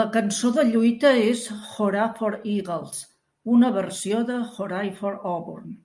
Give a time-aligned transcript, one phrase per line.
[0.00, 1.44] La cançó de lluita és
[1.76, 3.04] "Hoorah for Eagles",
[3.58, 5.80] una versió de "Hooray for Auburn".